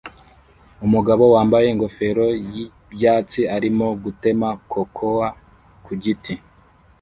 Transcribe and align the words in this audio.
Umugabo 0.85 1.23
wambaye 1.33 1.67
ingofero 1.69 2.25
y'ibyatsi 2.51 3.41
arimo 3.55 3.87
gutema 4.03 4.47
cocout 4.71 5.33
ku 5.85 5.91
giti 6.03 6.35